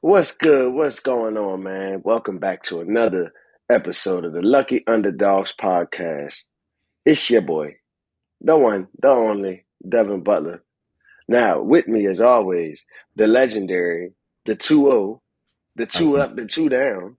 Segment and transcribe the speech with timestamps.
[0.00, 0.74] What's good?
[0.74, 2.02] What's going on, man?
[2.04, 3.32] Welcome back to another
[3.68, 6.46] episode of the Lucky Underdogs podcast.
[7.04, 7.76] It's your boy,
[8.40, 10.62] the one, the only, Devin Butler.
[11.26, 12.84] Now, with me as always,
[13.16, 14.12] the legendary,
[14.46, 15.22] the 2 0,
[15.76, 17.16] the 2 up, the 2 down.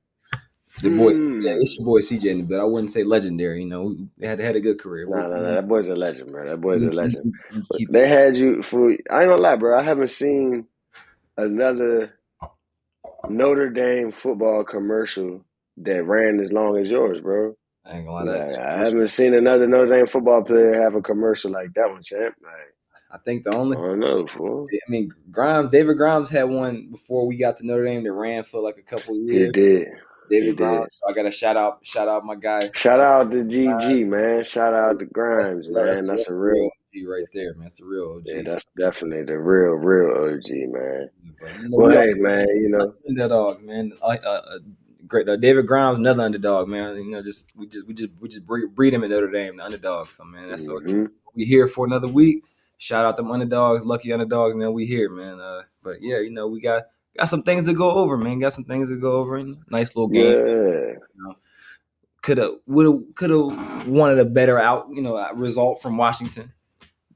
[0.82, 1.42] The boy, Mm.
[1.42, 2.60] CJ, it's your boy CJ in the bed.
[2.62, 3.64] I wouldn't say legendary.
[3.64, 5.06] You know, he had had a good career.
[5.10, 6.48] No, no, no, that boy's a legend, bro.
[6.50, 7.34] That boy's a legend.
[7.90, 9.78] They had you for, I ain't gonna lie, bro.
[9.78, 10.68] I haven't seen
[11.38, 12.14] another
[13.28, 15.44] Notre Dame football commercial
[15.78, 17.56] that ran as long as yours, bro.
[17.86, 18.38] I ain't gonna lie.
[18.38, 21.90] Like, That, I haven't seen another Notre Dame football player have a commercial like that
[21.90, 22.36] one, champ.
[22.42, 22.52] Like,
[23.12, 23.76] I think the I only.
[23.76, 24.68] don't know, fool.
[24.72, 28.44] I mean, Grimes, David Grimes had one before we got to Notre Dame that ran
[28.44, 29.88] for like a couple of He did.
[30.30, 30.84] David he did.
[30.90, 32.70] So I got to shout out, shout out my guy.
[32.76, 34.44] Shout out to GG, man.
[34.44, 35.86] Shout out to Grimes, man.
[35.88, 36.70] That's, That's the a real.
[36.96, 37.64] OG right there, man.
[37.64, 38.24] That's the real OG.
[38.26, 41.10] Yeah, that's definitely the real, real OG, man.
[41.24, 43.94] You know, Well, hey, man, you know, underdogs, man.
[44.02, 44.60] Uh, uh,
[45.08, 45.28] great.
[45.28, 46.96] Uh, David Grimes, another underdog, man.
[46.98, 49.58] You know, just we just we just we just breed, breed him at Notre Dame,
[49.58, 50.10] the underdog.
[50.10, 51.10] So man, that's what mhm.
[51.36, 52.44] we here for another week.
[52.78, 54.72] Shout out them underdogs, lucky underdogs, man.
[54.74, 55.40] We here, man.
[55.40, 56.84] Uh, but yeah, you know, we got
[57.18, 58.40] got some things to go over, man.
[58.40, 59.36] Got some things to go over.
[59.36, 60.26] And nice little game.
[60.26, 61.34] yeah.
[62.22, 66.54] Could have would have could have wanted a better out, you know, result from Washington,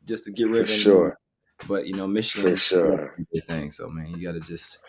[0.05, 1.17] just to get rid of sure.
[1.67, 3.15] But you know, Michigan, For sure.
[3.33, 3.71] good thing.
[3.71, 4.79] So man, you got to just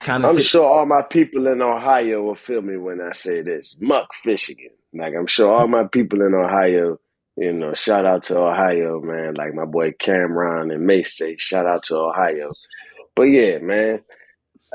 [0.00, 0.34] kind of.
[0.34, 3.78] I'm sure all my people in Ohio will feel me when I say this.
[3.80, 4.70] Muck Michigan.
[4.92, 6.98] Like I'm sure all my people in Ohio,
[7.36, 9.34] you know, shout out to Ohio, man.
[9.34, 12.50] Like my boy Cameron and Mace say, shout out to Ohio.
[13.14, 14.02] But yeah, man.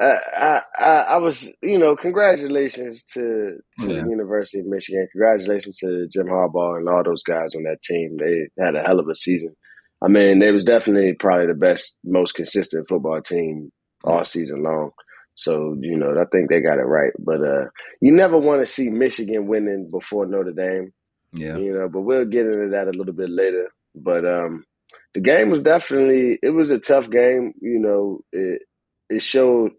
[0.02, 3.94] I, I I I was, you know, congratulations to, to Yeah.
[3.94, 5.08] the University of Michigan.
[5.12, 8.18] Congratulations to Jim Harbaugh and all those guys on that team.
[8.18, 9.56] They had a hell of a season.
[10.03, 13.72] I mean, they was definitely probably the best, most consistent football team
[14.03, 14.92] all season long.
[15.36, 17.14] So, you know, I think they got it right.
[17.20, 17.66] But uh
[18.02, 20.94] you never want to see Michigan winning before Notre Dame
[21.34, 23.69] Yeah, you know, but we'll get into that a little bit later.
[23.96, 24.66] But um,
[25.13, 27.53] the game was definitely it was a tough game.
[27.62, 28.62] You know, it
[29.09, 29.72] it showed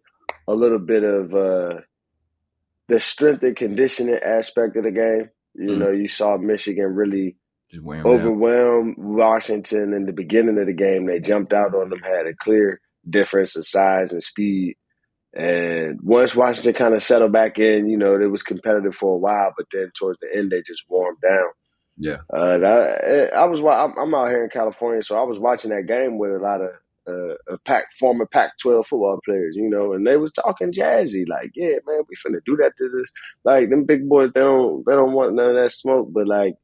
[0.48, 1.80] a little bit of uh,
[2.88, 5.30] the strength and conditioning aspect of the game.
[5.54, 5.78] You Mm.
[5.78, 7.36] know, you saw Michigan really
[8.06, 11.06] overwhelm Washington in the beginning of the game.
[11.06, 14.76] They jumped out on them, had a clear difference of size and speed.
[15.34, 19.18] And once Washington kind of settled back in, you know, it was competitive for a
[19.18, 21.48] while, but then towards the end, they just warmed down.
[21.98, 25.86] Yeah, Uh, that, I was I'm out here in California, so I was watching that
[25.86, 26.70] game with a lot of
[27.08, 31.52] uh, a pack former Pac-12 football players, you know, and they was talking jazzy, like,
[31.56, 33.12] "Yeah, man, we finna do that to this."
[33.44, 36.54] Like them big boys, they don't they don't want none of that smoke, but like,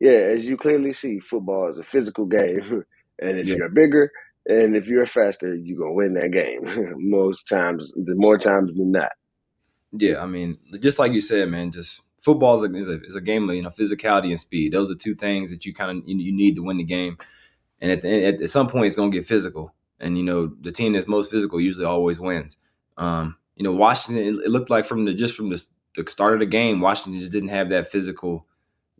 [0.00, 2.84] yeah, as you clearly see, football is a physical game,
[3.22, 3.54] and if Yeah.
[3.54, 4.10] you're bigger
[4.48, 6.62] and if you're faster, you're gonna win that game
[7.10, 9.12] most times, the more times than not.
[9.92, 10.20] yeah.
[10.20, 13.20] I mean, just like you said, man, just football is a, is a, is a
[13.20, 14.72] game of you know physicality and speed.
[14.72, 17.18] Those are two things that you kind of you, you need to win the game.
[17.82, 19.74] And at at, some point, it's gonna get physical.
[19.98, 22.56] And you know, the team that's most physical usually always wins.
[22.96, 24.40] Um, you know, Washington.
[24.44, 25.62] It, looked like from the just from the,
[25.96, 28.46] the start of the game, Washington just didn't have that physical.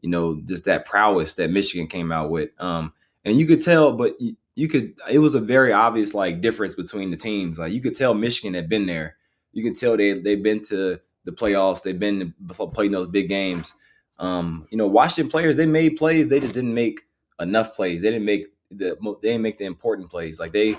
[0.01, 2.51] You know, just that prowess that Michigan came out with.
[2.59, 2.93] Um,
[3.25, 4.95] and you could tell, but you, you could.
[5.09, 7.61] It was a very obvious like difference between the teams.
[7.61, 9.17] Like you could tell Michigan had been there.
[9.53, 11.85] You can tell they they've been to the playoffs.
[11.85, 13.75] They've been to playing those big games.
[14.19, 16.27] Um, you know, Washington players they made plays.
[16.27, 17.03] They just didn't make
[17.39, 18.03] enough plays.
[18.03, 20.41] They didn't make the they didn't make the important plays.
[20.41, 20.77] Like they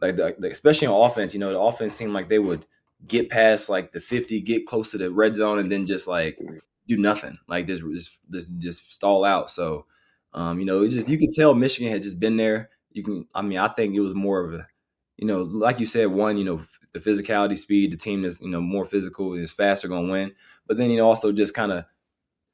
[0.00, 1.34] like the, especially on offense.
[1.34, 2.66] You know, the offense seemed like they would
[3.06, 6.38] get past like the fifty, get close to the red zone, and then just like
[6.86, 7.38] do nothing.
[7.48, 9.50] Like just just just, just stall out.
[9.50, 9.86] So.
[10.36, 12.70] Um, you know, it just you could tell Michigan had just been there.
[12.90, 14.66] You can, I mean, I think it was more of a,
[15.16, 16.60] you know, like you said, one, you know,
[16.92, 20.32] the physicality, speed, the team is, you know, more physical is faster going to win.
[20.66, 21.84] But then, you know, also just kind of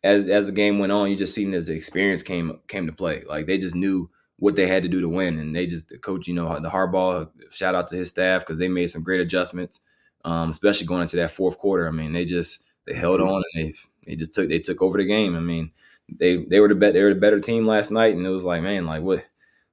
[0.03, 2.93] as as the game went on, you just seen as the experience came came to
[2.93, 3.23] play.
[3.27, 4.11] Like they just knew
[4.41, 6.71] what they had to do to win, and they just the coach, you know, the
[6.71, 7.29] Harbaugh.
[7.51, 9.81] Shout out to his staff because they made some great adjustments,
[10.25, 11.87] um, especially going into that fourth quarter.
[11.87, 13.75] I mean, they just they held on and they
[14.07, 15.37] they just took they took over the game.
[15.37, 15.71] I mean,
[16.09, 18.45] they they were the bet they were the better team last night, and it was
[18.45, 19.25] like, man, like what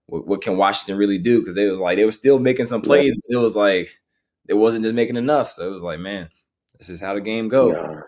[0.07, 1.39] what, what can Washington really do?
[1.39, 3.17] Because they was like they were still making some plays.
[3.29, 3.89] It was like
[4.49, 5.51] it wasn't just making enough.
[5.51, 6.29] So it was like, man,
[6.77, 7.75] this is how the game goes.
[7.75, 8.01] Yeah.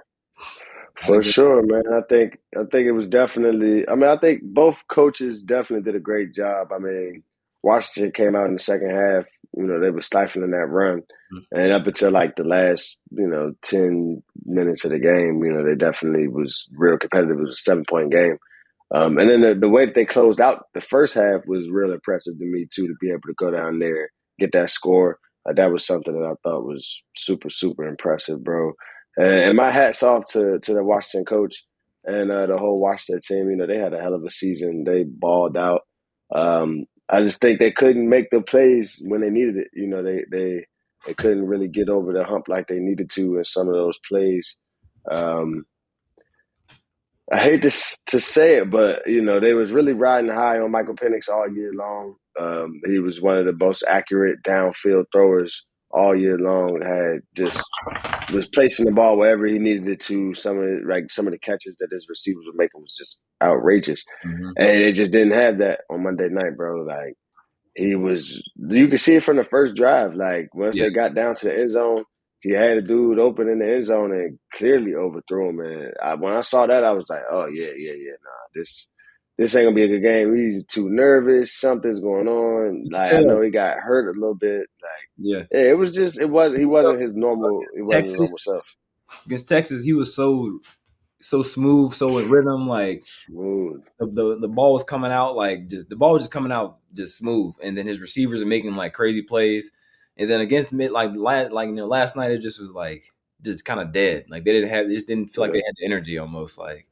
[1.05, 1.83] For sure, man.
[1.93, 3.87] I think I think it was definitely.
[3.87, 6.69] I mean, I think both coaches definitely did a great job.
[6.73, 7.23] I mean,
[7.63, 9.25] Washington came out in the second half.
[9.57, 11.03] You know, they were stifling that run,
[11.33, 11.59] Mm-hmm.
[11.59, 15.63] and up until like the last, you know, ten minutes of the game, you know,
[15.63, 17.37] they definitely was real competitive.
[17.37, 18.37] It was a seven point game,
[18.93, 21.93] um, and then the, the way that they closed out the first half was real
[21.93, 22.87] impressive to me too.
[22.87, 24.09] To be able to go down there,
[24.39, 25.19] get that score.
[25.47, 28.73] uh, that was something that I thought was super super impressive, bro.
[29.19, 31.63] And, my hats off to to the Washington coach
[32.05, 33.49] and uh, the whole Washington team.
[33.49, 34.85] You know, they had a hell of a season.
[34.85, 35.81] They balled out.
[36.33, 39.67] Um, I just think they couldn't make the plays when they needed it.
[39.73, 40.65] You know, they they
[41.05, 43.99] they couldn't really get over the hump like they needed to in some of those
[44.07, 44.55] plays.
[45.11, 45.65] Um,
[47.31, 47.71] I hate to
[48.07, 51.51] to say it, but you know they was really riding high on Michael Penix all
[51.51, 52.15] year long.
[52.39, 56.81] Um, he was one of the most accurate downfield throwers all year long.
[56.81, 57.59] Had just
[58.33, 60.33] was placing the ball wherever he needed it to.
[60.33, 63.21] Some of the, like some of the catches that his receivers were making was just
[63.41, 64.51] outrageous, mm-hmm.
[64.57, 66.83] and it just didn't have that on Monday night, bro.
[66.83, 67.15] Like
[67.75, 70.13] he was, you could see it from the first drive.
[70.13, 70.85] Like once yeah.
[70.85, 72.03] they got down to the end zone,
[72.41, 75.59] he had a dude open in the end zone and clearly overthrew him.
[75.59, 78.89] And I, when I saw that, I was like, oh yeah, yeah, yeah, nah, this
[79.39, 80.35] this ain't gonna be a good game.
[80.35, 81.53] He's too nervous.
[81.53, 82.83] Something's going on.
[82.91, 84.67] Like I know he got hurt a little bit.
[84.81, 87.61] Like yeah, yeah it was just it was he wasn't his normal.
[87.71, 88.75] It wasn't Texas, his normal self.
[89.25, 90.59] Against Texas, he was so
[91.21, 92.67] so smooth, so in rhythm.
[92.67, 93.81] Like smooth.
[93.99, 96.79] The, the, the ball was coming out like just the ball was just coming out
[96.93, 99.71] just smooth, and then his receivers are making like crazy plays.
[100.17, 103.05] And then against mid like last like you know last night it just was like
[103.41, 104.25] just kind of dead.
[104.27, 106.88] Like they didn't have just didn't feel like they had the energy almost like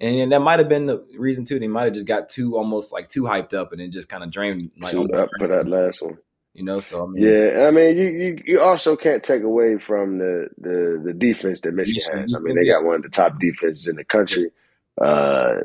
[0.00, 1.58] and that might have been the reason too.
[1.58, 4.24] They might have just got too almost like too hyped up and then just kind
[4.24, 6.18] of drained like too up for that last one.
[6.54, 9.78] You know, so I mean, yeah, I mean, you, you, you also can't take away
[9.78, 12.34] from the the, the defense that Michigan has.
[12.34, 14.50] I mean, they got one of the top defenses in the country.
[15.00, 15.60] Uh,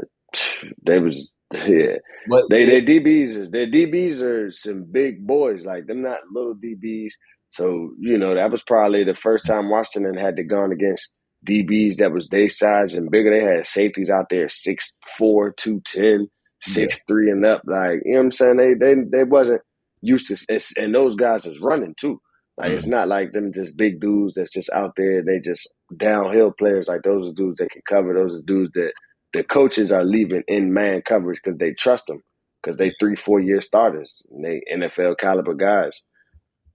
[0.83, 1.31] they was
[1.65, 1.97] yeah,
[2.27, 5.65] but, they their DBs their DBs are some big boys.
[5.65, 7.13] Like they're not little DBs.
[7.49, 11.13] So you know that was probably the first time Washington had to gone against
[11.45, 13.37] DBs that was their size and bigger.
[13.37, 16.27] They had safeties out there six four, two ten,
[16.61, 17.03] six yeah.
[17.07, 17.61] three and up.
[17.65, 18.57] Like you know what I'm saying?
[18.57, 19.61] They they they wasn't
[20.01, 22.21] used to and those guys was running too.
[22.57, 22.77] Like mm-hmm.
[22.77, 25.21] it's not like them just big dudes that's just out there.
[25.23, 26.87] They just downhill players.
[26.87, 28.13] Like those are dudes that can cover.
[28.13, 28.93] Those are dudes that
[29.33, 32.21] the coaches are leaving in man coverage because they trust them
[32.61, 36.01] because they three four year starters and they NFL caliber guys.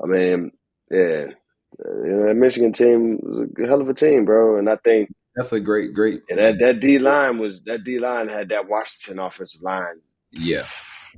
[0.03, 0.51] I mean,
[0.91, 1.29] yeah,
[1.79, 4.59] you know, that Michigan team was a hell of a team, bro.
[4.59, 6.23] And I think definitely great, great.
[6.29, 10.01] And that that D line was that D line had that Washington offensive line.
[10.33, 10.67] Yeah,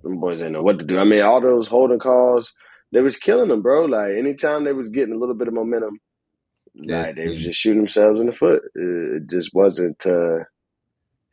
[0.02, 0.98] them boys didn't know what to do.
[0.98, 2.54] I mean, all those holding calls,
[2.92, 3.84] they was killing them, bro.
[3.84, 6.00] Like anytime they was getting a little bit of momentum,
[6.74, 7.02] yeah.
[7.02, 8.62] like they was just shooting themselves in the foot.
[8.74, 10.04] It just wasn't.
[10.06, 10.44] uh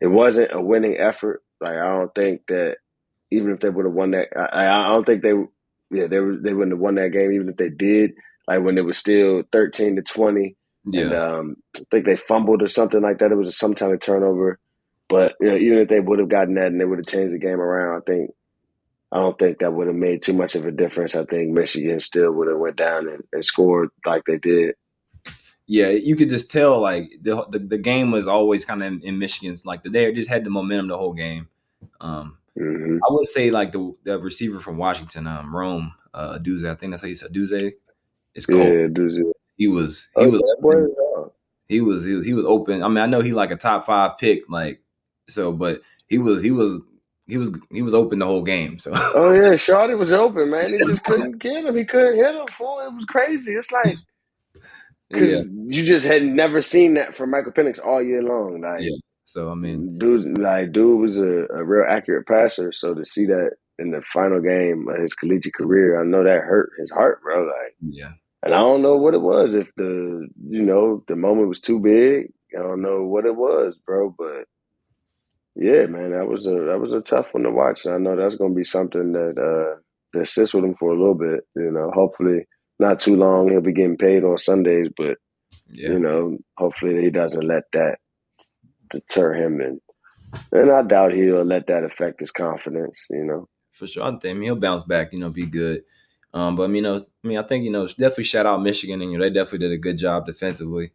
[0.02, 1.44] It wasn't a winning effort.
[1.62, 2.78] Like I don't think that
[3.32, 5.34] even if they would have won that, I, I don't think they.
[5.92, 8.12] Yeah, they were, they wouldn't have won that game even if they did
[8.50, 10.56] like when it was still 13 to 20.
[10.92, 11.02] Yeah.
[11.02, 13.32] And um, I think they fumbled or something like that.
[13.32, 14.58] It was some kind of turnover.
[15.08, 17.34] But you know, even if they would have gotten that and they would have changed
[17.34, 18.32] the game around, I think
[19.12, 21.16] I don't think that would have made too much of a difference.
[21.16, 24.76] I think Michigan still would have went down and, and scored like they did.
[25.68, 29.02] Yeah, you could just tell like the the, the game was always kind of in,
[29.02, 31.48] in, Michigan's like the they just had the momentum the whole game.
[32.02, 32.98] Um, mm-hmm.
[32.98, 36.92] I would say like the the receiver from Washington, um, Rome, uh, Duze, I think
[36.92, 37.74] that's how you said Duze.
[38.40, 38.62] It's cold.
[38.62, 39.34] Yeah, dude.
[39.58, 40.48] He was he was
[41.68, 42.82] he was he was he was open.
[42.82, 44.82] I mean, I know he like a top five pick, like
[45.28, 46.80] so, but he was he was
[47.28, 48.80] he was he was open the whole game.
[48.80, 50.68] So oh yeah, Shawty was open, man.
[50.68, 51.76] He just couldn't get him.
[51.76, 52.48] He couldn't hit him.
[52.48, 52.80] Fool.
[52.80, 53.56] It was crazy.
[53.56, 53.98] It's like
[55.10, 55.64] because yeah.
[55.68, 58.62] you just had never seen that from Michael Penix all year long.
[58.62, 58.96] Like yeah.
[59.26, 62.72] So I mean, dude, like dude was a, a real accurate passer.
[62.72, 66.42] So to see that in the final game of his collegiate career, I know that
[66.42, 67.44] hurt his heart, bro.
[67.44, 69.54] Like yeah, and I don't know what it was.
[69.54, 73.78] If the you know the moment was too big, I don't know what it was,
[73.78, 74.14] bro.
[74.18, 74.46] But
[75.56, 77.86] yeah, man, that was a that was a tough one to watch.
[77.86, 79.80] And I know that's going to be something that uh,
[80.14, 81.46] that sits with him for a little bit.
[81.56, 82.48] You know, hopefully
[82.80, 83.50] not too long.
[83.50, 85.18] He'll be getting paid on Sundays, but
[85.68, 85.90] yeah.
[85.90, 87.98] you know, hopefully he doesn't let that
[88.90, 89.82] deter him, and
[90.54, 92.96] and I doubt he'll let that affect his confidence.
[93.10, 94.04] You know, for sure.
[94.04, 95.12] I think he'll bounce back.
[95.12, 95.84] You know, be good.
[96.34, 99.12] Um, but you know, I mean, I think you know, definitely shout out Michigan, and
[99.12, 100.92] you know, they definitely did a good job defensively,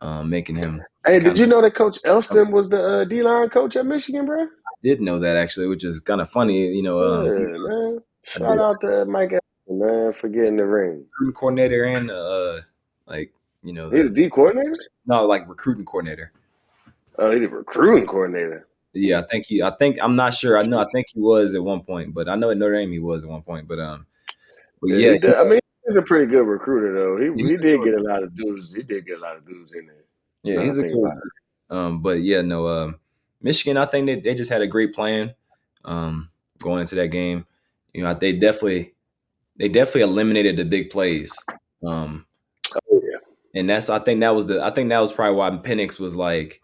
[0.00, 0.82] um, making him.
[1.06, 4.26] Hey, did you know that Coach Elston was the uh, D line coach at Michigan,
[4.26, 4.42] bro?
[4.42, 4.46] I
[4.82, 6.66] did know that actually, which is kind of funny.
[6.68, 7.98] You know, um, yeah, man.
[8.24, 11.06] Shout out to Mike Elston, man, for getting the ring.
[11.34, 12.60] Coordinator and uh,
[13.06, 14.76] like you know, the, D coordinator.
[15.06, 16.32] No, like recruiting coordinator.
[17.18, 18.66] Oh, he's a recruiting coordinator.
[18.92, 19.62] Yeah, I think he.
[19.62, 20.58] I think I'm not sure.
[20.58, 20.78] I know.
[20.78, 23.24] I think he was at one point, but I know at Notre Dame he was
[23.24, 23.66] at one point.
[23.66, 24.06] But um,
[24.86, 27.16] but yeah, yeah I mean, he's a pretty good recruiter though.
[27.16, 28.74] He he did get a lot of dudes.
[28.74, 30.04] He did get a lot of dudes in there.
[30.42, 31.10] Yeah, he's a cool.
[31.70, 32.92] Um, but yeah, no, uh,
[33.40, 33.76] Michigan.
[33.76, 35.34] I think they, they just had a great plan
[35.84, 37.46] um, going into that game.
[37.92, 38.94] You know, they definitely
[39.56, 41.34] they definitely eliminated the big plays.
[41.86, 42.26] Um,
[42.90, 45.50] oh yeah, and that's I think that was the I think that was probably why
[45.50, 46.60] Penix was like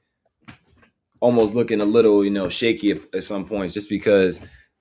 [1.20, 4.40] almost looking a little you know shaky at, at some points, just because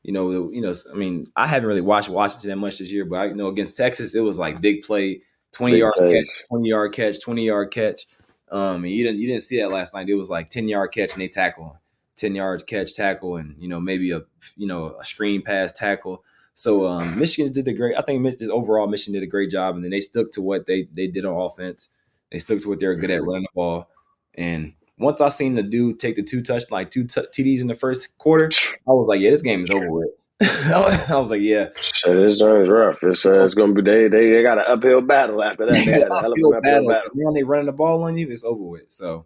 [0.09, 3.05] you know you know I mean I haven't really watched Washington that much this year,
[3.05, 6.19] but I, you know against Texas it was like big play, twenty big yard play.
[6.19, 8.07] catch, twenty yard catch, twenty yard catch.
[8.51, 10.09] Um, and you didn't you didn't see that last night.
[10.09, 11.77] It was like ten yard catch and they tackle,
[12.15, 14.23] ten yard catch tackle, and you know maybe a
[14.55, 16.23] you know a screen pass tackle.
[16.55, 17.95] So um, Michigan did a great.
[17.95, 20.65] I think Michigan, overall Michigan did a great job, and then they stuck to what
[20.65, 21.87] they they did on offense.
[22.31, 23.91] They stuck to what they were good at running the ball.
[24.33, 27.67] And once I seen the dude take the two touch like two t- TDs in
[27.67, 28.49] the first quarter,
[28.87, 30.09] I was like, yeah, this game is over with.
[30.41, 32.99] I was like, yeah, shit, this is rough.
[33.01, 35.73] It's uh, it's gonna be they they, they got an uphill battle after that.
[35.73, 36.87] They got uphill, uphill battle.
[36.87, 37.33] battle.
[37.33, 38.89] They running the ball on you, it's over with.
[38.89, 39.25] So,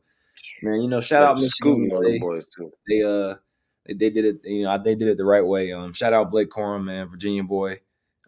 [0.63, 1.89] man, you know, shout out Michigan.
[1.89, 2.19] They,
[2.87, 3.35] they uh
[3.85, 4.41] they, they did it.
[4.43, 5.71] You know, they did it the right way.
[5.71, 7.79] Um, shout out Blake Corum, man, Virginia boy.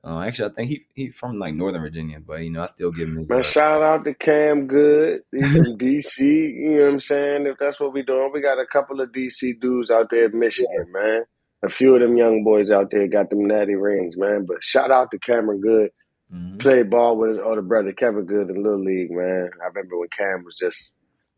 [0.05, 2.91] Uh, actually, I think he he from like Northern Virginia, but you know, I still
[2.91, 3.29] give him his.
[3.29, 5.21] Man, uh, shout out to Cam Goode.
[5.31, 6.19] He's DC.
[6.19, 7.47] You know what I'm saying?
[7.47, 10.37] If that's what we doing, we got a couple of DC dudes out there in
[10.37, 11.01] Michigan, yeah.
[11.01, 11.23] man
[11.65, 14.45] a few of them young boys out there got them natty rings, man.
[14.47, 15.89] But shout out to Cameron Goode.
[16.33, 16.57] Mm-hmm.
[16.57, 19.49] Played ball with his older brother Kevin Goode in Little League, man.
[19.61, 20.93] I remember when Cam was just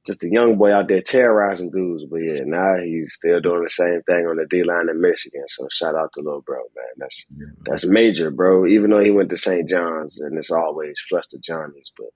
[0.07, 2.05] just a young boy out there terrorizing dudes.
[2.09, 5.43] But yeah, now he's still doing the same thing on the D line in Michigan.
[5.49, 6.85] So shout out to little bro, man.
[6.97, 8.65] That's yeah, that's major, bro.
[8.65, 9.69] Even though he went to St.
[9.69, 12.07] John's and it's always flush to Johnny's, but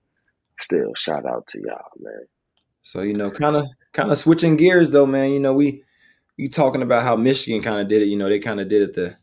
[0.59, 2.25] still shout out to y'all, man.
[2.81, 5.31] So you know, kind of kind of switching gears though, man.
[5.31, 5.83] You know, we
[6.37, 8.07] you talking about how Michigan kind of did it.
[8.07, 9.17] You know, they kind of did it the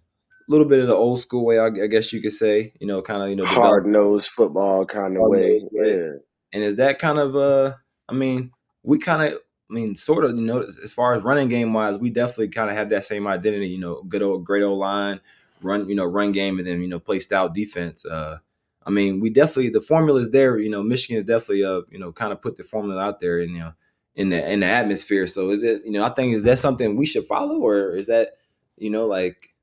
[0.48, 2.72] little bit of the old school way, I, I guess you could say.
[2.80, 5.62] You know, kind of you know hard nosed football kind of way.
[5.72, 6.18] Yeah.
[6.52, 7.74] And is that kind of uh?
[8.08, 8.52] I mean,
[8.88, 9.40] we kind of.
[9.70, 12.70] I mean, sort of, you know, as far as running game wise, we definitely kind
[12.70, 13.68] of have that same identity.
[13.68, 15.20] You know, good old, great old line,
[15.60, 18.06] run, you know, run game, and then you know, play style defense.
[18.06, 18.38] Uh,
[18.86, 20.56] I mean, we definitely the formula is there.
[20.56, 23.40] You know, Michigan is definitely uh, you know, kind of put the formula out there,
[23.40, 23.74] and you know,
[24.14, 25.26] in the in the atmosphere.
[25.26, 28.06] So is this, you know, I think is that something we should follow, or is
[28.06, 28.38] that,
[28.78, 29.54] you know, like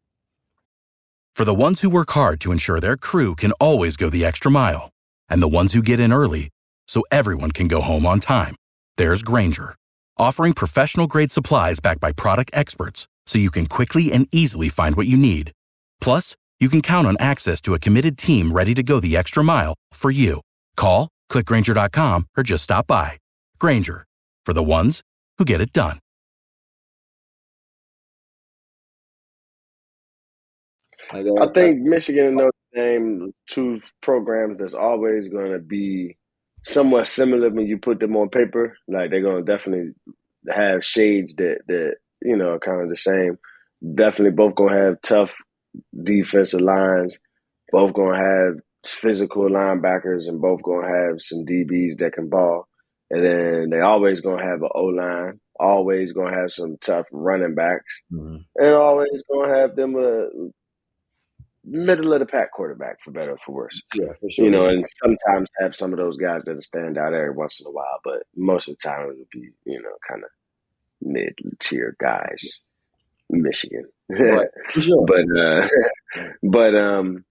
[1.33, 4.51] for the ones who work hard to ensure their crew can always go the extra
[4.51, 4.91] mile,
[5.27, 6.49] and the ones who get in early
[6.87, 8.55] so everyone can go home on time.
[8.97, 9.75] There's Grainger,
[10.17, 14.95] offering professional grade supplies backed by product experts, so you can quickly and easily find
[14.95, 15.51] what you need.
[15.99, 19.43] Plus, you can count on access to a committed team ready to go the extra
[19.43, 20.39] mile for you.
[20.77, 23.19] Call, clickgrainger.com, or just stop by.
[23.59, 24.05] Grainger
[24.45, 25.01] for the ones
[25.37, 25.99] who get it done.
[31.11, 36.17] I think Michigan and Notre Dame, two programs that's always going to be
[36.65, 38.77] somewhat similar when you put them on paper.
[38.87, 39.93] Like they're going to definitely
[40.49, 43.37] have shades that that you know are kind of the same.
[43.93, 45.33] Definitely both going to have tough
[46.03, 47.19] defensive lines.
[47.71, 52.29] Both going to have physical linebackers, and both going to have some DBs that can
[52.29, 52.67] ball.
[53.11, 57.53] And then they always gonna have an O line, always gonna have some tough running
[57.53, 58.37] backs, mm-hmm.
[58.55, 60.27] and always gonna have them a
[61.65, 63.81] middle of the pack quarterback for better or for worse.
[63.93, 64.45] Yeah, for sure.
[64.45, 67.67] You know, and sometimes have some of those guys that stand out every once in
[67.67, 70.29] a while, but most of the time it would be, you know, kind of
[71.01, 72.61] mid tier guys.
[73.29, 73.85] Michigan.
[74.09, 74.47] Right.
[74.79, 75.05] sure.
[75.07, 75.67] but uh
[76.43, 77.25] but um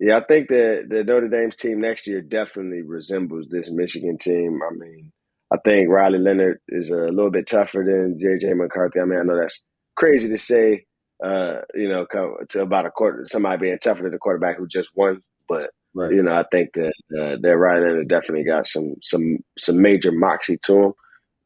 [0.00, 4.60] yeah, I think that the Notre Dame's team next year definitely resembles this Michigan team.
[4.62, 5.12] I mean,
[5.52, 9.00] I think Riley Leonard is a little bit tougher than JJ McCarthy.
[9.00, 9.62] I mean, I know that's
[9.96, 10.86] crazy to say,
[11.22, 12.06] uh, you know,
[12.48, 15.22] to about a quarter, somebody being tougher than the quarterback who just won.
[15.48, 16.10] But right.
[16.10, 20.12] you know, I think that uh, that Riley Leonard definitely got some some some major
[20.12, 20.92] moxie to him.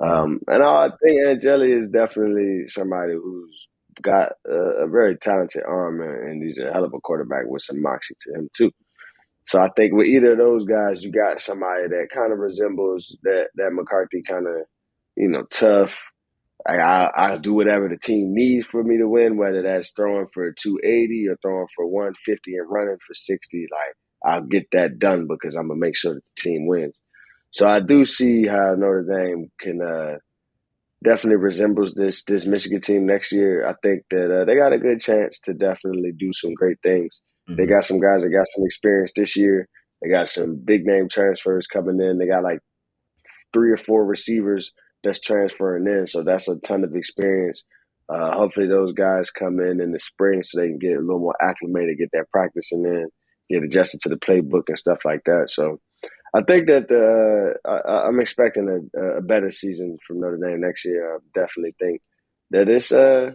[0.00, 3.68] Um, and I think Angeli is definitely somebody who's
[4.00, 7.62] got a, a very talented arm, and, and he's a hell of a quarterback with
[7.62, 8.70] some moxie to him too.
[9.46, 13.16] So I think with either of those guys, you got somebody that kind of resembles
[13.22, 14.66] that that McCarthy kind of,
[15.16, 15.98] you know, tough.
[16.68, 20.26] I, I I'll do whatever the team needs for me to win, whether that's throwing
[20.32, 23.66] for 280 or throwing for 150 and running for 60.
[23.72, 23.94] Like
[24.25, 26.98] I'll get that done because I'm gonna make sure that the team wins.
[27.50, 30.18] So I do see how Notre Dame can uh,
[31.02, 33.66] definitely resembles this this Michigan team next year.
[33.66, 37.20] I think that uh, they got a good chance to definitely do some great things.
[37.48, 37.56] Mm-hmm.
[37.56, 39.68] They got some guys that got some experience this year.
[40.02, 42.18] They got some big name transfers coming in.
[42.18, 42.60] They got like
[43.52, 44.72] three or four receivers
[45.05, 47.64] that's transferring in, so that's a ton of experience.
[48.09, 51.21] Uh, hopefully, those guys come in in the spring so they can get a little
[51.21, 53.09] more acclimated, get that practicing in,
[53.50, 55.50] get adjusted to the playbook and stuff like that.
[55.50, 55.81] So
[56.35, 60.85] I think that uh, I, am expecting a, a, better season from Notre Dame next
[60.85, 61.17] year.
[61.17, 62.02] I definitely think
[62.50, 63.33] that it's uh,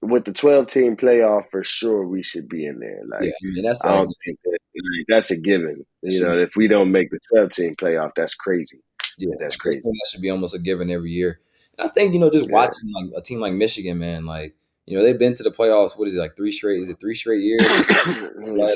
[0.00, 3.00] with the 12 team playoff for sure we should be in there.
[3.08, 5.84] Like, yeah, I, mean, that's I don't think that Like, that's a given.
[6.02, 8.80] You know, if we don't make the 12 team playoff, that's crazy.
[9.18, 9.80] Yeah, that's crazy.
[9.82, 11.40] that should be almost a given every year.
[11.78, 12.52] And I think you know, just yeah.
[12.52, 14.54] watching like a team like Michigan, man, like
[14.86, 15.98] you know, they've been to the playoffs.
[15.98, 16.82] What is it like three straight?
[16.82, 17.64] Is it three straight years?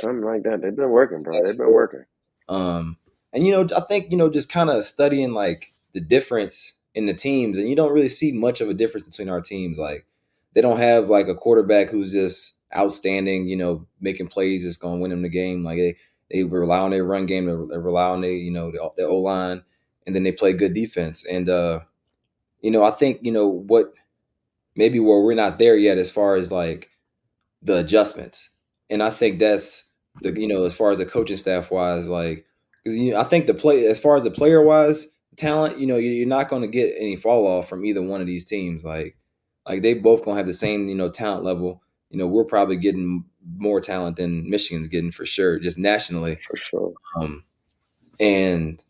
[0.01, 0.61] Something like that.
[0.63, 1.41] They've been working, bro.
[1.43, 2.05] They've been working.
[2.49, 2.97] Um,
[3.33, 7.07] and you know, I think you know, just kind of studying like the difference in
[7.07, 9.79] the teams, and you don't really see much of a difference between our teams.
[9.79, 10.07] Like
[10.55, 13.49] they don't have like a quarterback who's just outstanding.
[13.49, 15.63] You know, making plays that's going to win them the game.
[15.63, 15.97] Like they
[16.31, 17.47] they rely on their run game.
[17.47, 19.63] They rely on their you know the, the O line,
[20.09, 21.23] and then they play good defense.
[21.27, 21.81] And uh,
[22.63, 23.93] you know, I think you know what
[24.75, 26.89] maybe where we're not there yet as far as like
[27.61, 28.49] the adjustments.
[28.89, 29.85] And I think that's
[30.23, 32.47] the you know as far as the coaching staff wise, like
[32.83, 35.87] because you know, I think the play as far as the player wise talent, you
[35.87, 38.87] know, you're not going to get any fall off from either one of these teams.
[38.87, 39.15] Like
[39.67, 41.83] like they both gonna have the same you know talent level.
[42.09, 43.27] You know, we're probably getting
[43.59, 46.41] more talent than Michigan's getting for sure, just nationally.
[46.51, 46.95] For sure.
[47.21, 47.45] Um,
[48.19, 48.83] and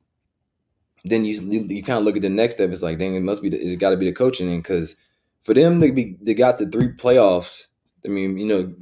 [1.09, 2.71] then you you, you kind of look at the next step.
[2.71, 4.97] It's like, dang, it must be the, it got to be the coaching, because
[5.43, 7.67] for them to be they got to three playoffs.
[8.05, 8.73] I mean, you know,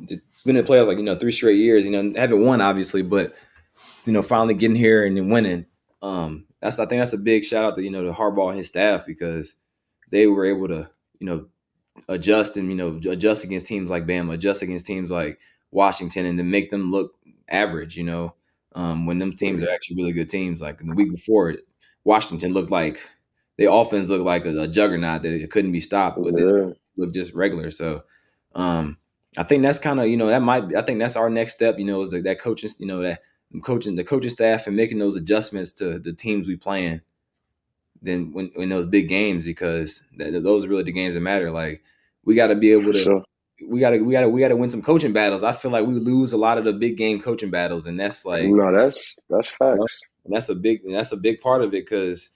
[0.45, 1.85] been in playoffs like you know three straight years.
[1.85, 3.35] You know, haven't won obviously, but
[4.05, 5.67] you know, finally getting here and then winning.
[6.03, 8.59] Um, that's I think that's a big shout out to you know to Harbaugh and
[8.59, 9.57] his staff because
[10.11, 11.47] they were able to you know
[12.09, 15.39] adjust and you know adjust against teams like Bama, adjust against teams like
[15.71, 17.13] Washington, and to make them look
[17.49, 17.97] average.
[17.97, 18.35] You know,
[18.75, 20.61] um, when them teams are actually really good teams.
[20.61, 21.55] Like in the week before,
[22.07, 22.99] Washington looked like
[23.59, 26.69] the offense looked like a, a juggernaut that it couldn't be stopped, but yeah.
[26.69, 27.71] it looked just regular.
[27.71, 28.05] So
[28.55, 28.97] um,
[29.37, 31.79] I think that's kind of you know that might I think that's our next step.
[31.79, 33.23] You know, is that, that coaching you know that
[33.63, 37.01] coaching the coaching staff and making those adjustments to the teams we playing.
[38.01, 41.51] Then when in those big games because th- those are really the games that matter.
[41.51, 41.83] Like
[42.25, 43.03] we got to be able to.
[43.03, 43.25] Sure.
[43.67, 45.43] We gotta, we gotta, we gotta win some coaching battles.
[45.43, 48.27] I feel like we lose a lot of the big game coaching battles, and that's
[48.27, 49.81] like no, that's that's facts.
[50.27, 52.31] And that's a big, that's a big part of it because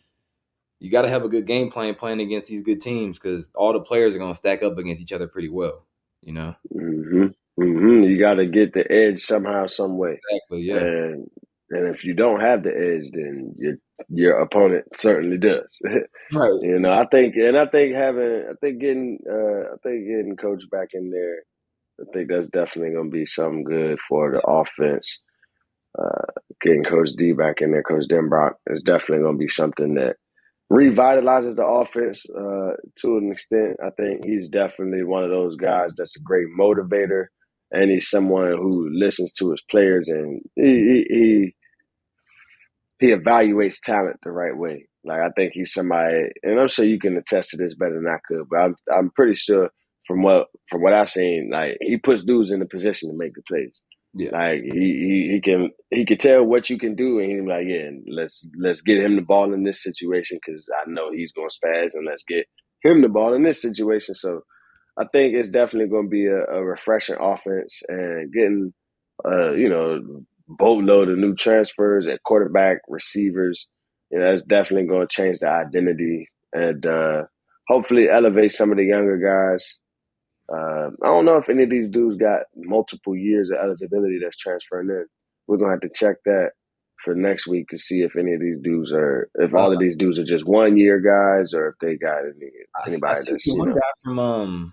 [0.78, 3.72] you got to have a good game plan playing against these good teams because all
[3.72, 5.84] the players are going to stack up against each other pretty well.
[6.22, 6.54] You know.
[6.74, 7.62] Mm-hmm.
[7.62, 8.02] Mm-hmm.
[8.04, 10.12] You got to get the edge somehow, some way.
[10.12, 10.62] Exactly.
[10.62, 10.76] Yeah.
[10.76, 11.30] And
[11.70, 13.74] and if you don't have the edge, then your
[14.08, 15.80] your opponent certainly does.
[16.32, 16.52] right.
[16.62, 20.36] You know, I think, and I think having, I think getting, uh, I think getting
[20.36, 21.42] coach back in there,
[22.00, 25.20] I think that's definitely going to be something good for the offense.
[25.98, 26.26] Uh,
[26.62, 30.16] getting Coach D back in there, Coach Denbrock, is definitely going to be something that
[30.72, 33.76] revitalizes the offense uh, to an extent.
[33.84, 37.26] I think he's definitely one of those guys that's a great motivator,
[37.72, 41.54] and he's someone who listens to his players and he he
[43.00, 44.88] he evaluates talent the right way.
[45.04, 48.06] Like I think he's somebody, and I'm sure you can attest to this better than
[48.08, 49.70] I could, but I'm I'm pretty sure
[50.06, 53.34] from what from what I've seen, like he puts dudes in the position to make
[53.34, 53.82] the plays.
[54.14, 54.30] Yeah.
[54.32, 54.70] Like he,
[55.02, 58.48] he he can he can tell what you can do, and he's like, yeah, let's
[58.58, 61.94] let's get him the ball in this situation because I know he's going to spaz,
[61.94, 62.46] and let's get
[62.82, 64.16] him the ball in this situation.
[64.16, 64.40] So
[64.98, 68.72] I think it's definitely going to be a, a, refreshing offense and getting
[69.24, 70.00] uh you know
[70.48, 73.68] boatload of new transfers at quarterback, receivers.
[74.10, 77.22] You know, that's definitely going to change the identity and uh
[77.68, 79.78] hopefully elevate some of the younger guys
[80.52, 84.36] uh, I don't know if any of these dudes got multiple years of eligibility that's
[84.36, 85.06] transferring in.
[85.46, 86.50] We're gonna have to check that
[87.04, 89.96] for next week to see if any of these dudes are, if all of these
[89.96, 92.50] dudes are just one year guys, or if they got any
[92.86, 93.56] anybody I, I that's.
[93.56, 93.74] One know.
[93.74, 94.72] guy from um,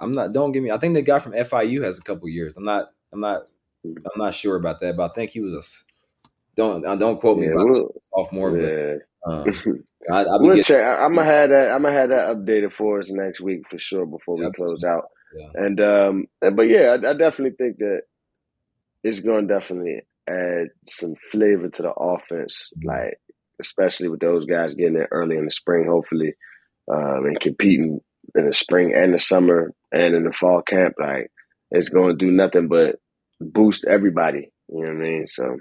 [0.00, 0.32] I'm not.
[0.32, 0.70] Don't give me.
[0.70, 2.56] I think the guy from FIU has a couple years.
[2.56, 2.90] I'm not.
[3.12, 3.46] I'm not.
[3.84, 5.62] I'm not sure about that, but I think he was a.
[6.56, 7.46] Don't uh, don't quote me.
[7.46, 8.94] Yeah, we'll, sophomore, yeah.
[9.24, 10.84] but um, I, I we'll check.
[10.84, 11.70] I, am gonna have that.
[11.70, 15.04] I'm gonna have that updated for us next week for sure before we close out.
[15.36, 15.48] Yeah.
[15.54, 18.02] And um, but yeah, I, I definitely think that
[19.02, 22.88] it's gonna definitely add some flavor to the offense, mm-hmm.
[22.88, 23.18] like
[23.60, 26.34] especially with those guys getting it early in the spring, hopefully,
[26.92, 28.00] um, and competing
[28.34, 30.94] in the spring and the summer and in the fall camp.
[30.98, 31.30] Like
[31.70, 32.96] it's going to do nothing but
[33.40, 34.50] boost everybody.
[34.68, 35.26] You know what I mean?
[35.26, 35.56] So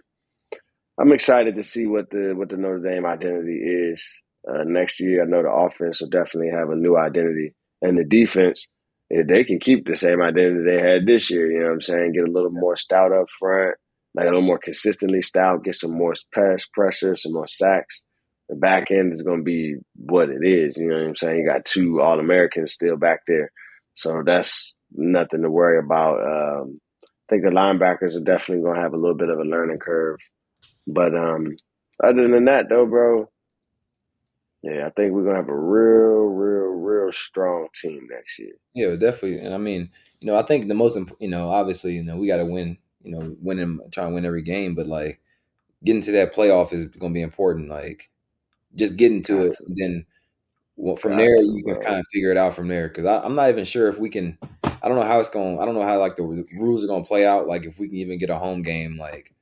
[0.99, 4.07] I'm excited to see what the what the Notre Dame identity is
[4.47, 5.23] uh, next year.
[5.23, 8.69] I know the offense will definitely have a new identity, and the defense,
[9.09, 11.81] if they can keep the same identity they had this year, you know what I'm
[11.81, 12.13] saying?
[12.13, 13.75] Get a little more stout up front,
[14.15, 18.01] like a little more consistently stout, get some more pass pressure, some more sacks.
[18.49, 20.77] The back end is going to be what it is.
[20.77, 21.39] You know what I'm saying?
[21.39, 23.51] You got two All Americans still back there,
[23.95, 26.19] so that's nothing to worry about.
[26.21, 29.43] Um, I think the linebackers are definitely going to have a little bit of a
[29.43, 30.17] learning curve,
[30.87, 31.55] but um,
[32.03, 33.29] other than that, though, bro,
[34.63, 38.55] yeah, I think we're gonna have a real, real, real strong team next year.
[38.73, 39.39] Yeah, definitely.
[39.39, 42.27] And I mean, you know, I think the most, you know, obviously, you know, we
[42.27, 42.77] got to win.
[43.03, 45.19] you know, winning, trying to win every game, but like
[45.83, 47.69] getting to that playoff is going to be important.
[47.69, 48.09] Like
[48.75, 50.05] just getting to it, and then
[50.77, 52.87] well, from there you can kind of figure it out from there.
[52.89, 54.37] Because I'm not even sure if we can.
[54.63, 55.59] I don't know how it's going.
[55.59, 57.47] I don't know how like the rules are going to play out.
[57.47, 58.97] Like if we can even get a home game.
[58.97, 59.33] Like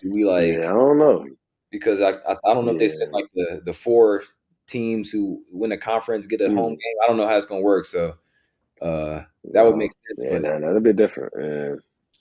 [0.00, 0.62] do we like?
[0.62, 1.26] Yeah, I don't know
[1.70, 2.72] because I I, I don't know yeah.
[2.72, 4.24] if they said like the the four
[4.70, 6.56] teams who win a conference get a mm.
[6.56, 6.94] home game.
[7.02, 7.84] I don't know how it's going to work.
[7.84, 8.14] So
[8.80, 10.24] uh, that would make sense.
[10.24, 11.32] Yeah, but, nah, that'd be different.
[11.38, 11.74] Yeah.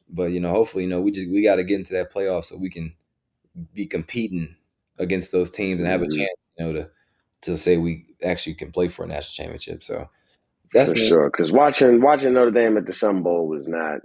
[0.09, 2.45] But you know, hopefully, you know, we just we got to get into that playoff
[2.45, 2.93] so we can
[3.73, 4.55] be competing
[4.97, 6.21] against those teams and have mm-hmm.
[6.21, 6.89] a chance, you know, to
[7.41, 9.83] to say we actually can play for a national championship.
[9.83, 10.09] So
[10.73, 11.29] that's for sure.
[11.29, 13.99] Because watching watching Notre Dame at the Sun Bowl was not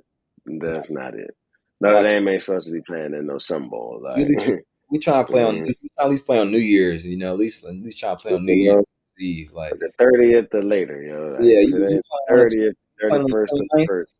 [0.46, 1.34] that's not it.
[1.80, 2.06] Notre.
[2.06, 4.00] Dame ain't supposed to be playing in no Sun Bowl.
[4.02, 4.28] Like,
[4.90, 7.04] we try to play on we at least play on New Year's.
[7.04, 8.84] You know, at least at least try to play on New Year's
[9.18, 11.02] Eve, like the thirtieth or later.
[11.02, 14.12] You know, like, yeah, you thirtieth, thirty first, and first.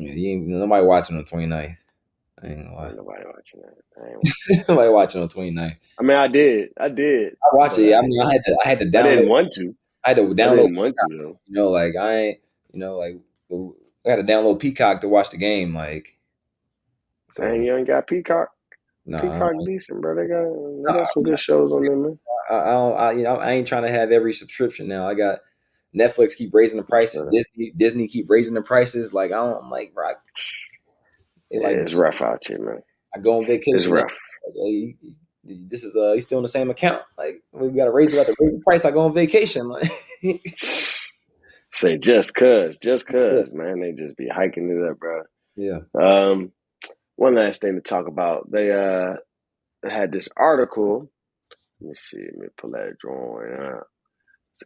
[0.00, 1.76] Yeah, you ain't nobody watching on 29th.
[2.42, 2.94] I ain't gonna.
[2.94, 4.64] Nobody watching that.
[4.68, 5.76] nobody watching on 29th.
[5.98, 6.70] I mean, I did.
[6.78, 7.34] I did.
[7.34, 7.94] I watched it.
[7.94, 8.56] I mean, I had to.
[8.64, 9.04] I had to download.
[9.04, 9.74] I didn't want to.
[10.02, 10.52] I had to download.
[10.52, 11.14] I didn't want to.
[11.14, 12.38] You know, like I ain't.
[12.72, 13.16] You know, like
[14.06, 15.74] I had to download Peacock to watch the game.
[15.74, 16.16] Like,
[17.38, 18.48] and you ain't got Peacock.
[19.06, 20.14] Nah, Peacock decent, bro.
[20.14, 22.18] They got, they got some good shows on there, man.
[22.50, 25.08] I, I, don't, I, you know, I ain't trying to have every subscription now.
[25.08, 25.40] I got
[25.96, 27.22] Netflix keep raising the prices.
[27.32, 29.12] Disney Disney keep raising the prices.
[29.12, 30.08] Like I don't I'm like, bro.
[30.08, 30.12] I,
[31.50, 32.82] it, like, it's rough out here, man.
[33.14, 33.74] I go on vacation.
[33.74, 34.10] It's rough.
[34.46, 34.96] Like, hey,
[35.44, 37.02] this is uh, he's still in the same account.
[37.18, 38.84] Like we got to raise, got to raise the price.
[38.84, 39.68] I go on vacation.
[39.68, 39.90] Like
[41.72, 43.58] say just cause, just cause, yeah.
[43.58, 45.22] man, they just be hiking it up, bro.
[45.56, 45.80] Yeah.
[46.00, 46.52] Um,
[47.20, 48.50] one last thing to talk about.
[48.50, 49.16] They uh
[49.88, 51.10] had this article.
[51.80, 52.18] Let me see.
[52.18, 53.86] Let me pull that drawing up.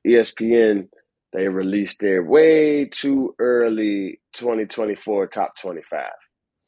[0.07, 0.88] ESPN
[1.35, 6.03] they released their way too early 2024 top 25.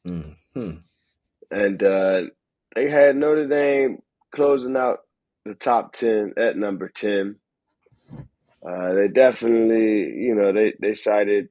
[0.05, 0.71] Mm-hmm.
[1.49, 2.21] And uh,
[2.75, 3.99] they had Notre Dame
[4.35, 4.99] closing out
[5.45, 7.37] the top 10 at number 10.
[8.69, 11.47] Uh, they definitely, you know, they, they cited,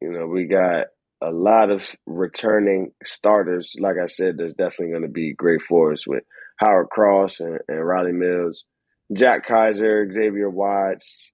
[0.00, 0.86] you know, we got
[1.22, 3.74] a lot of returning starters.
[3.78, 6.24] Like I said, there's definitely going to be great for us with
[6.58, 8.64] Howard Cross and, and Rylie Mills,
[9.12, 11.32] Jack Kiser, Xavier Watts,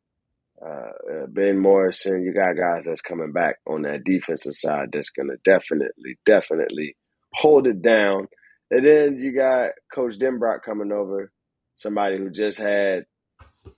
[0.65, 0.69] uh,
[1.13, 5.29] uh, ben Morrison, you got guys that's coming back on that defensive side that's going
[5.29, 6.97] to definitely, definitely
[7.33, 8.29] hold it down.
[8.71, 11.33] And then you got Coach Denbrock coming over,
[11.75, 13.07] somebody who just had,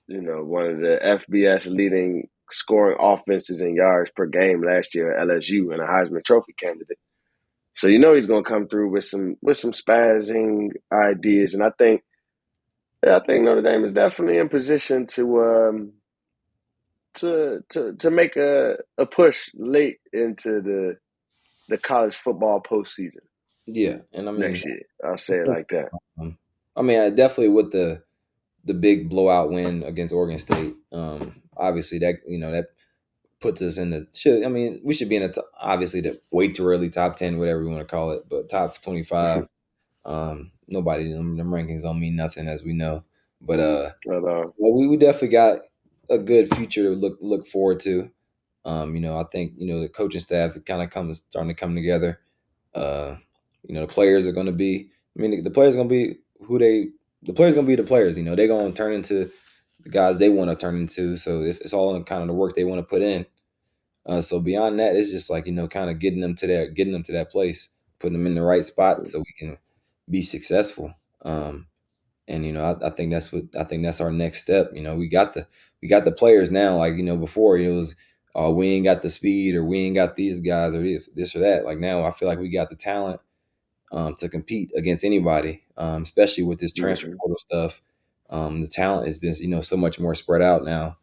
[0.07, 5.17] you know, one of the FBS leading scoring offenses and yards per game last year
[5.17, 6.99] at LSU and a Heisman Trophy candidate.
[7.75, 11.63] So you know he's going to come through with some with some spazzing ideas, and
[11.63, 12.03] I think,
[13.05, 15.93] yeah, I think Notre Dame is definitely in position to um,
[17.15, 20.97] to to to make a, a push late into the
[21.69, 23.25] the college football postseason.
[23.67, 25.91] Yeah, and I mean next year, I'll say it like that.
[26.21, 26.39] Um,
[26.77, 28.03] I mean, I definitely with the
[28.65, 30.75] the big blowout win against Oregon State.
[30.93, 32.67] Um, obviously, that you know that
[33.40, 34.45] puts us in the should.
[34.45, 37.38] I mean, we should be in the t- obviously the way too early top ten,
[37.38, 39.49] whatever you want to call it, but top twenty five.
[40.05, 43.05] Um, nobody them, them rankings don't mean nothing, as we know.
[43.40, 45.59] But uh, but, uh well, we, we definitely got
[46.11, 48.11] a good future to look look forward to.
[48.64, 51.55] Um, you know, I think you know the coaching staff kind of comes starting to
[51.55, 52.21] come together.
[52.75, 53.17] Uh,
[53.62, 54.90] you know, the players are going to be.
[55.17, 56.88] I mean, the, the players going to be who they.
[57.23, 58.19] The players going to be the players.
[58.19, 59.31] You know, they're going to turn into
[59.85, 61.16] the guys they want to turn into.
[61.16, 63.27] So it's it's all in kind of the work they want to put in.
[64.07, 66.75] Uh, so beyond that, it's just like you know, kind of getting them to that,
[66.75, 67.68] getting them to that place,
[67.99, 69.57] putting them in the right spot so we can
[70.11, 70.92] be successful.
[71.23, 71.66] Um,
[72.27, 74.70] and you know I, I, think that's what I think that's our next step.
[74.75, 75.47] You know, we got the
[75.83, 76.79] we got the players now.
[76.79, 77.94] Like you know, before it was,
[78.35, 81.37] oh, we ain't got the speed or we ain't got these guys or this this
[81.37, 81.64] or that.
[81.64, 83.20] Like now, I feel like we got the talent
[83.92, 87.81] um, to compete against anybody, um, especially with this transfer portal stuff.
[88.31, 90.97] Um, the talent has been you know so much more spread out now.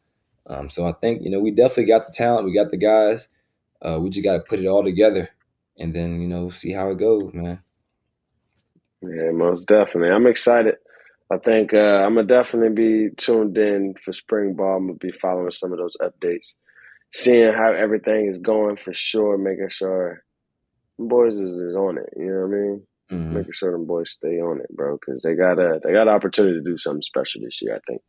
[0.48, 2.46] Um, so I think you know we definitely got the talent.
[2.46, 3.28] We got the guys.
[3.82, 5.30] Uh, we just got to put it all together,
[5.78, 7.62] and then you know see how it goes, man.
[9.02, 10.12] Yeah, most definitely.
[10.12, 10.76] I'm excited.
[11.32, 14.78] I think uh, I'm gonna definitely be tuned in for spring ball.
[14.78, 16.56] I'm gonna be following some of those updates,
[17.14, 20.24] seeing how everything is going for sure, making sure
[21.00, 22.10] boys is, is on it.
[22.18, 22.88] You know what I mean?
[23.12, 23.36] Mm-hmm.
[23.36, 26.14] Making sure them boys stay on it, bro, because they got a they got an
[26.14, 27.76] opportunity to do something special this year.
[27.76, 28.02] I think.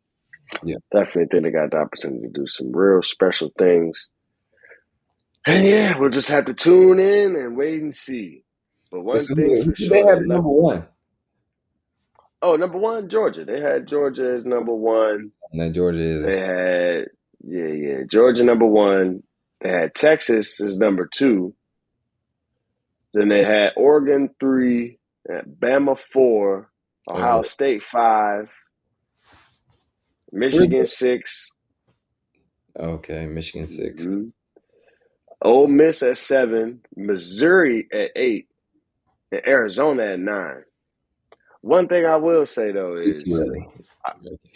[0.63, 4.07] Yeah, definitely think they got the opportunity to do some real special things.
[5.45, 8.43] And yeah, we'll just have to tune in and wait and see.
[8.91, 10.87] But one thing for sure, they have number one.
[12.41, 13.43] Oh, number one, Georgia.
[13.43, 15.31] They had Georgia as number one.
[15.51, 16.25] And then Georgia is.
[16.25, 17.05] They had
[17.45, 19.23] yeah, yeah, Georgia number one.
[19.61, 21.53] They had Texas as number two.
[23.13, 24.99] Then they had Oregon three,
[25.29, 26.69] Bama four,
[27.09, 27.43] Ohio Oh.
[27.43, 28.49] State five,
[30.31, 31.49] Michigan six,
[32.79, 34.31] Okay, Michigan 6 mhm.
[35.43, 38.47] Ole Miss at seven, Missouri at eight,
[39.31, 40.63] and Arizona at nine.
[41.61, 43.67] One thing I will say though is really.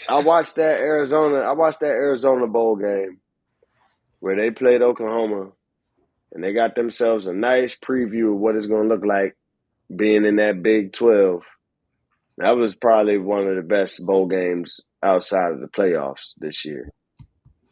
[0.10, 1.40] I watched that Arizona.
[1.40, 3.20] I watched that Arizona bowl game
[4.20, 5.52] where they played Oklahoma,
[6.34, 9.36] and they got themselves a nice preview of what it's going to look like
[9.94, 11.44] being in that Big Twelve.
[12.38, 16.92] That was probably one of the best bowl games outside of the playoffs this year.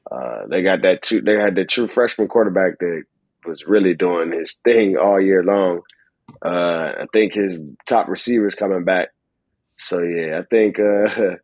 [0.10, 1.04] Uh, they got that.
[1.04, 3.04] True, they had the true freshman quarterback that
[3.46, 5.82] was really doing his thing all year long.
[6.44, 7.54] Uh, I think his
[7.88, 9.10] top receivers coming back.
[9.78, 11.10] So yeah, I think uh,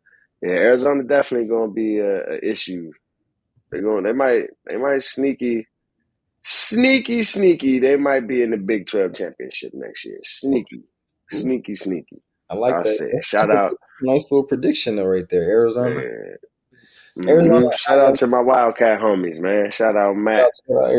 [0.42, 2.92] yeah, Arizona definitely going to be a, a issue.
[3.70, 4.04] They're going.
[4.04, 4.44] They might.
[4.66, 5.66] They might sneaky,
[6.44, 7.78] sneaky, sneaky.
[7.78, 10.18] They might be in the Big Twelve championship next year.
[10.24, 10.82] Sneaky,
[11.30, 12.22] sneaky, sneaky.
[12.50, 12.96] I like I'll that.
[12.96, 13.10] say.
[13.22, 13.76] Shout that's out.
[14.02, 15.42] Nice little prediction though, right there.
[15.44, 15.94] Arizona.
[16.02, 17.28] Yeah.
[17.28, 17.78] Arizona- Mhm.
[17.78, 19.70] Shout out to my Wildcat homies, man.
[19.70, 20.50] Shout out Matt.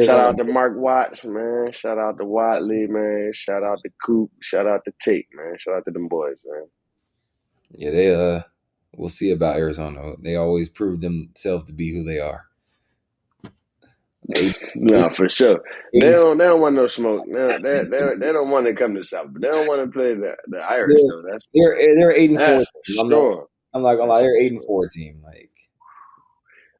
[0.04, 1.72] Shout out to Mark Watts, man.
[1.72, 3.32] Shout out to Watley, man.
[3.34, 4.30] Shout out to Coop.
[4.42, 5.56] Shout out to Tate, man.
[5.58, 6.66] Shout out to them boys, man.
[7.72, 8.42] Yeah, they uh
[8.96, 10.14] we'll see about Arizona.
[10.22, 12.46] They always prove themselves to be who they are.
[14.36, 15.60] Eight- No, for sure.
[15.94, 16.38] They don't.
[16.38, 17.26] They don't want no smoke.
[17.28, 19.88] They, they, they, they don't want to come to South, but they don't want to
[19.88, 21.30] play the, the Irish They're- though.
[21.30, 22.64] That's they're eh, they're eight and four.
[23.04, 23.48] I'm not, sure.
[23.74, 25.22] I'm not gonna lie, they're eight and four team.
[25.24, 25.50] Like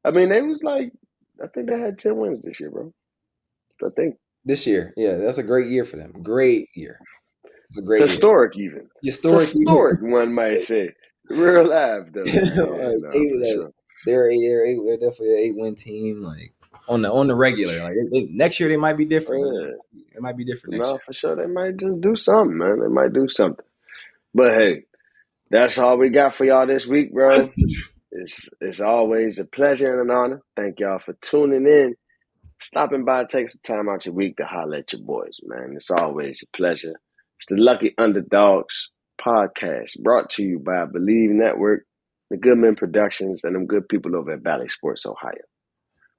[0.04, 0.92] I mean, they was like,
[1.42, 2.92] I think they had ten wins this year, bro.
[3.84, 6.12] I think this year, yeah, that's a great year for them.
[6.22, 6.98] Great year.
[7.68, 8.88] It's a great historic, even year.
[9.02, 9.48] Historic.
[9.48, 9.94] historic.
[10.02, 10.92] One might say,
[11.30, 12.22] real live though.
[12.24, 13.14] Yeah, no, like,
[13.46, 13.70] sure.
[14.06, 16.20] They're a, they're, a, they're definitely an eight win team.
[16.20, 16.53] Like
[16.88, 17.82] on the on the regular.
[17.82, 19.44] Like they, they- next year they might be different.
[19.92, 20.00] Yeah.
[20.16, 21.00] It might be different next No, year.
[21.06, 21.36] for sure.
[21.36, 22.80] They might just do something, man.
[22.80, 23.64] They might do something.
[24.32, 24.84] But hey,
[25.50, 27.50] that's all we got for y'all this week, bro.
[28.16, 30.40] It's it's always a pleasure and an honor.
[30.56, 31.96] Thank y'all for tuning in,
[32.60, 35.72] stopping by, take some time out your week to holler at your boys, man.
[35.74, 36.94] It's always a pleasure.
[37.40, 41.86] It's the Lucky Underdogs podcast brought to you by Bleav Network,
[42.30, 45.32] the Goodman Productions, and them good people over at Valley Sports Ohio.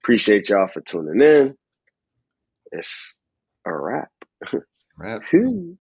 [0.06, 1.56] Appreciate y'all for tuning in.
[2.72, 3.16] It's
[3.66, 4.10] a wrap.
[5.32, 5.74] Whew.